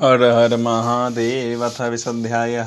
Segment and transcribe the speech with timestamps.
[0.00, 2.66] हर हर महादेव अथ विशध्याय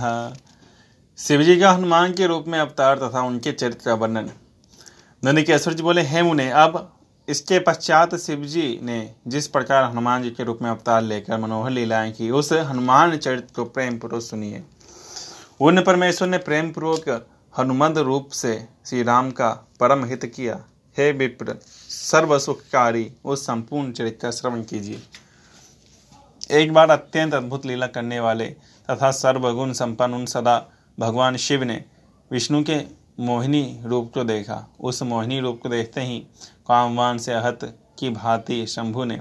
[1.17, 5.73] शिव जी का हनुमान के रूप में अवतार तथा उनके चरित्र का वर्णन। नंदी नंदिकेश्वर
[5.73, 6.97] जी बोले, हे मुने, अब
[7.29, 11.71] इसके पश्चात शिव जी ने जिस प्रकार हनुमान जी के रूप में अवतार लेकर मनोहर
[11.71, 14.63] लीलाएँ की, उस हनुमान चरित्र को प्रेम पूर्वक सुनिए।
[15.61, 17.27] उन परमेश्वर ने प्रेम पूर्वक
[17.57, 19.49] हनुमंत रूप से श्री राम का
[19.79, 20.59] परम हित किया।
[20.97, 21.55] हे विप्र
[21.89, 25.01] सर्व सुखकारी उस संपूर्ण चरित्र का श्रवण कीजिए।
[26.49, 28.45] एक बार अत्यंत अद्भुत लीला करने वाले
[28.89, 30.55] तथा सर्वगुण संपन्न उन सदा
[30.97, 31.83] भगवान शिव ने
[32.31, 32.77] विष्णु के
[33.19, 36.17] मोहिनी रूप को देखा। उस मोहिनी रूप को देखते ही
[36.67, 37.59] कामवान से अहत
[37.99, 39.19] की भांति शंभु ने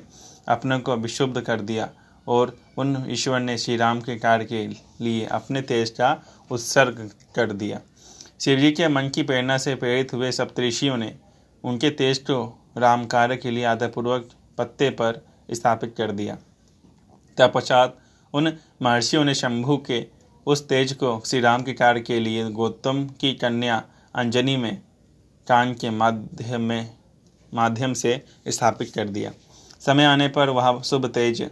[0.49, 1.89] अपने को विशुद्ध कर दिया
[2.27, 4.67] और उन ईश्वर ने श्री राम के कार्य के
[5.05, 6.17] लिए अपने तेज का
[6.51, 7.81] उत्सर्ग कर दिया।
[8.41, 11.15] शिव जी के मन की प्रेरणा से प्रेरित हुए सप्तऋषियों ने
[11.65, 12.43] उनके तेज को
[12.79, 16.37] राम कार्य के लिए आदरपूर्वक पत्ते पर स्थापित कर दिया।
[17.39, 17.97] तत्पश्चात
[18.35, 18.53] उन
[18.83, 20.05] महर्षियों ने शंभु के
[20.47, 23.83] उस तेज को श्री राम के कार्य के लिए गौतम की कन्या
[24.15, 24.77] अंजनी में
[25.47, 26.91] कान के माध्यम में,
[27.53, 29.33] माध्यम से स्थापित कर दिया।
[29.81, 31.43] समय आने पर वह शुभ तेज,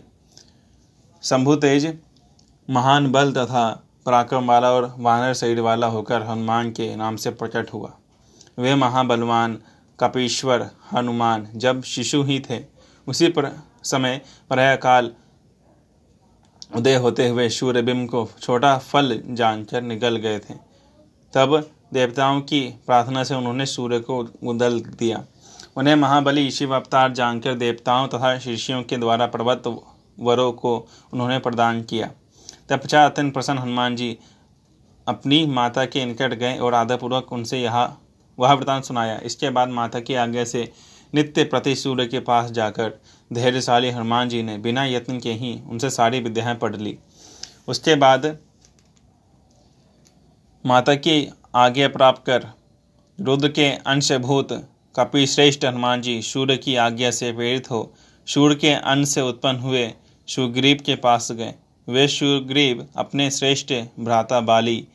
[1.23, 1.87] शंभु तेज,
[2.69, 3.69] महान बल तथा
[4.07, 7.93] पराक्रम वाला और वानर शरीर वाला होकर हनुमान के नाम से प्रकट हुआ।
[8.59, 9.57] वे महाबलवान
[9.99, 12.61] कपीश्वर हनुमान जब शिशु ही थे,
[13.07, 13.51] उसी पर
[13.85, 14.21] समय
[14.53, 15.13] काल
[16.71, 20.55] उदय होते हुए सूर्यबिंब को छोटा फल जानकर निकल गए थे।
[21.35, 21.57] तब
[21.95, 25.25] देवताओं की प्रार्थना से उन्होंने सूर्य को उदल दिया।
[25.77, 29.63] उन्हें महाबली शिव अवतार जानकर देवताओं तथा शिष्यों के द्वारा पर्वत
[30.19, 30.77] वरों को
[31.13, 32.11] उन्होंने प्रदान किया।
[32.69, 34.17] तत्पश्चात अत्यंत प्रसन्न हनुमान जी
[35.07, 37.77] अपनी माता के निकट गए और आदरपूर्वक उनसे यह
[38.39, 40.73] वह वृतांत सुनाया। इसके बाद माता की आज्ञा से
[41.15, 43.01] नित्य प्रति सूर्य के पास जाकर
[43.33, 46.99] धैर्यशाली हनुमान जी ने बिना यत्न के ही उनसे सारी विद्याएँ पढ़ ली।
[47.69, 48.39] उसके बाद
[50.67, 52.47] माता की आज्ञा प्राप्त कर
[53.21, 54.49] रुद्र के अंशभूत
[54.97, 57.95] कपि श्रेष्ठ हनुमान जी सूर्य की आज्ञा से प्रेरित हो
[58.27, 59.93] सूर्य के अन्न से उत्पन्न हुए
[60.29, 61.55] सुग्रीव के पास गए।
[61.89, 64.89] वे सुग्रीव अपने श्रेष्ठ भ्राता बाली,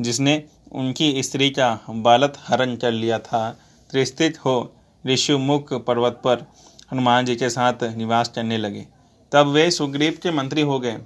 [0.00, 4.75] जिसने उनकी स्त्री का बालत हरण कर लिया था, त्रिस्थित हो
[5.06, 6.46] ऋषिमुख पर्वत पर
[6.92, 8.86] हनुमान जी के साथ निवास करने लगे।
[9.32, 10.98] तब वे सुग्रीव के मंत्री हो गए।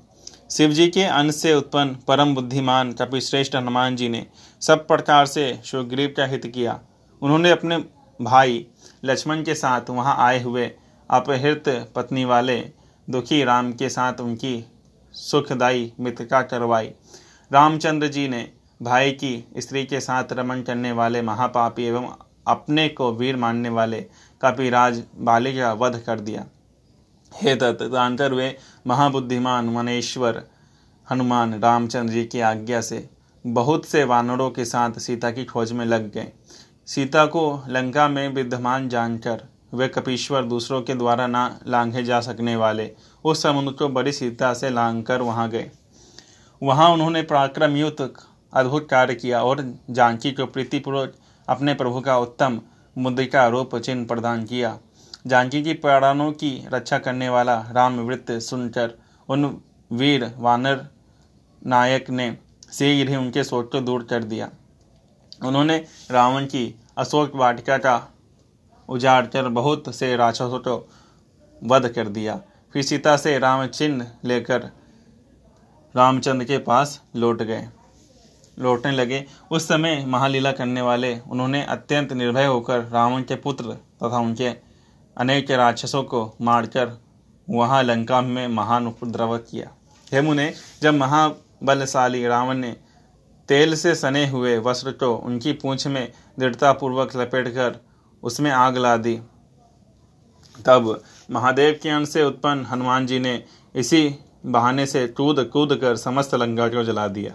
[0.50, 4.26] शिव जी के अंश से उत्पन्न परम बुद्धिमान कपिश्रेष्ठ हनुमान जी ने
[4.60, 6.80] सब प्रकार से सुग्रीव का हित किया।
[7.22, 7.78] उन्होंने अपने
[8.20, 8.66] भाई
[9.04, 10.66] लक्ष्मण के साथ वहाँ आए हुए
[11.10, 12.60] अपहृत पत्नी वाले
[13.08, 14.64] दुखी राम के साथ उनकी
[15.14, 16.90] सुखदायी मित्रता करवाई।
[17.50, 18.50] रामचंद्र जी ने
[18.82, 22.06] भाई की स्त्री के साथ रमन करने वाले महापापी एवं
[22.50, 24.00] अपने को वीर मानने वाले
[24.42, 26.44] कपिराज बाली का वध कर दिया।
[27.32, 28.56] हे तत्तर वे
[28.86, 30.42] महाबुद्धिमान मनेश्वर,
[31.08, 33.08] हनुमान रामचंद्र जी की आज्ञा से
[33.44, 36.32] बहुत से वानरों के साथ सीता की खोज में लग गए।
[36.88, 39.42] सीता को लंका में विद्यमान जानकर
[39.74, 42.90] वे कपीश्वर दूसरों के द्वारा ना लांघे जा सकने वाले,
[43.24, 45.70] उस समुद्र को बड़ी सीता से लांग कर वहाँ गए।
[46.62, 48.12] वहाँ उन्होंने पराक्रम युक्त
[48.52, 51.14] अद्भुत कार्य किया और जानकी को प्रीतिपूर्वक
[51.50, 52.60] अपने प्रभु का उत्तम
[52.96, 54.78] मुद्रिका रूप चिन्ह प्रदान किया।
[55.26, 58.94] जानकी की प्राणों की रक्षा करने वाला रामवृत्त सुनकर
[59.28, 59.44] उन
[59.90, 60.86] वीर वानर
[61.66, 62.36] नायक ने
[62.72, 64.50] शीघ्र ही उनके शोक को दूर कर दिया।
[65.44, 65.76] उन्होंने
[66.10, 66.64] रावण की
[66.98, 68.00] अशोक वाटिका का
[68.88, 70.76] उजाड़ कर बहुत से राक्षसों को
[71.62, 72.40] वध कर दिया।
[72.74, 74.70] फिर सीता से रामचिन्ह लेकर
[75.94, 77.68] रामचंद्र के पास लौट गए।
[78.56, 83.72] लौटने लगे। उस समय महालीला करने वाले उन्होंने अत्यंत निर्भय होकर रावण के पुत्र
[84.02, 84.48] तथा उनके
[85.16, 86.96] अनेक राक्षसों को मारकर
[87.48, 89.70] वहाँ लंका में महान उपद्रव किया।
[90.12, 90.52] हेमु ने
[90.82, 92.76] जब महाबलशाली रावण ने
[93.48, 97.78] तेल से सने हुए वस्त्र को उनकी पूंछ में दृढ़तापूर्वक लपेटकर
[98.22, 99.14] उसमें आग ला दी,
[100.58, 101.00] तब
[101.30, 103.42] महादेव के अंश से उत्पन्न हनुमान जी ने
[103.74, 104.14] इसी
[104.46, 107.32] बहाने से कूद कूद कर समस्त लंका को जला दिया।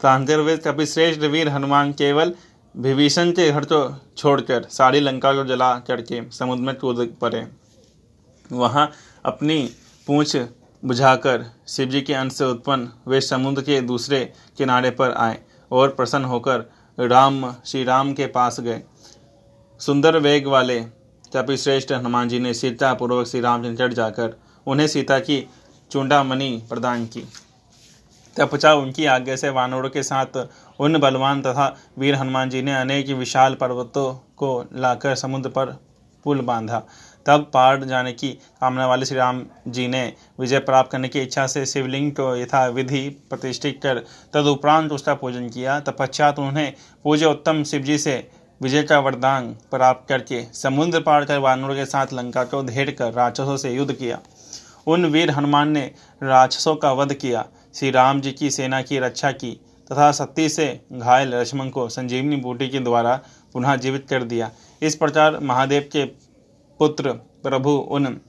[0.00, 2.32] क्रांतिर्वेद कपिश्रेष्ठ वीर हनुमान केवल
[2.74, 3.80] विभीषण के घर को
[4.16, 7.46] छोड़कर सारी लंका को जला करके समुद्र में कूद पड़े।
[8.50, 8.90] वहाँ
[9.24, 9.58] अपनी
[10.06, 10.36] पूंछ
[10.82, 14.20] बुझाकर शिवजी के अंश से उत्पन्न वे समुद्र के दूसरे
[14.58, 15.38] किनारे पर आए
[15.70, 16.64] और प्रसन्न होकर
[16.98, 18.80] राम, श्री राम के पास गए।
[19.80, 20.80] सुंदर वेग वाले
[21.36, 24.36] कपिश्रेष्ठ हनुमान जी ने सीता पूर्वक श्री राम चढ़ जाकर
[24.66, 25.46] उन्हें सीता की
[25.90, 27.26] चूंडामणि प्रदान की।
[28.36, 30.36] तपचा उनकी आज्ञा से वानरों के साथ
[30.80, 35.76] उन बलवान तथा वीर हनुमान जी ने अनेक विशाल पर्वतों को लाकर समुद्र पर
[36.26, 36.82] पुल बांधा।
[37.26, 38.28] तब पार जाने की
[38.60, 40.02] कामना वाले श्री राम जी ने
[40.40, 43.98] विजय प्राप्त करने की इच्छा से शिवलिंग को यथा विधि प्रतिष्ठित कर
[44.34, 46.72] तदुपरांत उसका पूजन किया। तपश्चात उन्हें
[47.04, 48.16] पूज्य उत्तम शिव जी से
[48.60, 53.12] विजय का वरदान प्राप्त करके समुद्र पार कर वानरों के साथ लंका को धेड़ कर
[53.12, 54.18] राक्षसों से युद्ध किया।
[54.86, 55.90] उन वीर हनुमान ने
[56.22, 57.44] राक्षसों का वध किया।
[57.74, 59.52] श्री राम जी की सेना की रक्षा की
[59.90, 63.14] तथा सत्ती से घायल लक्ष्मण को संजीवनी बूटी के द्वारा
[63.52, 64.50] पुनः जीवित कर दिया।
[64.82, 66.04] इस प्रकार महादेव के
[66.80, 67.12] पुत्र
[67.42, 68.20] प्रभु उन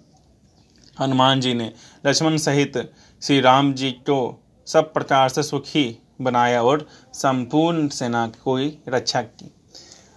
[0.97, 1.71] हनुमान जी ने
[2.05, 2.77] लक्ष्मण सहित
[3.21, 4.19] श्री राम जी को
[4.67, 5.85] सब प्रकार से सुखी
[6.21, 9.51] बनाया और संपूर्ण सेना की रक्षा की।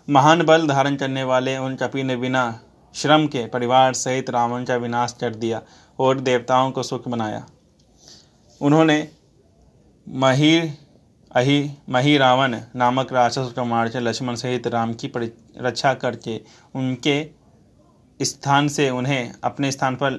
[0.08, 2.60] महान बल धारण करने वाले उन कपि ने बिना
[2.94, 5.62] श्रम के परिवार सहित रावण का विनाश कर दिया
[5.98, 7.46] और देवताओं को सुख बनाया।
[8.64, 8.96] उन्होंने
[10.06, 10.58] मही
[11.30, 15.10] अहि रावण नामक राक्षस को मारकर लक्ष्मण सहित राम की
[15.58, 16.40] रक्षा करके
[16.74, 17.16] उनके
[18.20, 20.12] स्थान से उन्हें अपने स्थान पर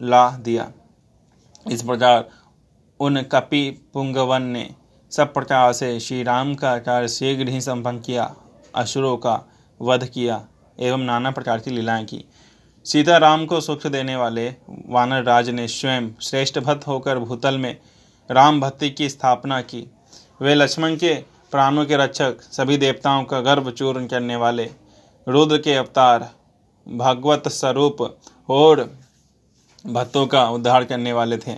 [0.00, 0.70] ला दिया।
[1.66, 2.28] इस प्रकार
[3.00, 4.68] उन कपि पुंगवन ने
[5.12, 8.34] सब प्रकार से श्री राम का कार्य शीघ्र ही संपन्न किया,
[8.74, 9.40] असुरों का
[9.80, 10.44] वध किया
[10.78, 12.24] एवं नाना प्रकार की लीलाएँ की।
[12.86, 14.48] सीताराम को सुख देने वाले
[14.88, 17.76] वानर राज ने स्वयं श्रेष्ठ भक्त होकर भूतल में
[18.30, 19.86] राम भक्ति की स्थापना की।
[20.40, 21.14] वे लक्ष्मण के
[21.52, 24.70] प्राणों के रक्षक, सभी देवताओं का गर्भ चूर्ण करने वाले
[25.26, 26.30] रुद्र के अवतार,
[26.86, 28.00] भगवत स्वरूप
[28.48, 28.80] और
[29.84, 31.56] भक्तों का उद्धार करने वाले थे।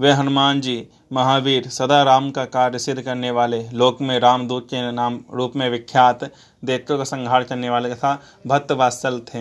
[0.00, 4.90] वे हनुमान जी, महावीर, सदा राम का कार्य सिद्ध करने वाले, लोक में रामदूत के
[4.92, 6.24] नाम रूप में विख्यात
[6.64, 9.38] देवतों का संहार करने वाले तथा भक्त वात्सल थे।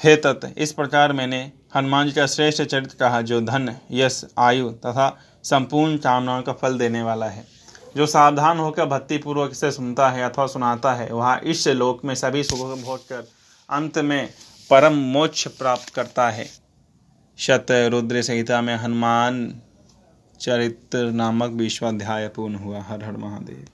[0.00, 1.40] हे तत् इस प्रकार मैंने
[1.76, 6.78] हनुमान जी का श्रेष्ठ चरित्र कहा जो धन, यश, आयु तथा संपूर्ण कामनाओं का फल
[6.78, 7.44] देने वाला है।
[7.96, 12.42] जो सावधान होकर भक्तिपूर्वक से सुनता है अथवा सुनाता है, वह इस लोक में सभी
[12.42, 13.28] सुखों को भोग कर
[13.70, 14.28] अंत में
[14.70, 16.46] परम मोक्ष प्राप्त करता है।
[17.38, 19.54] शत रुद्र संहिता में हनुमान
[20.40, 23.62] चरित्र नामक विश्वाध्याय पूर्ण हुआ। हर हर महादेव।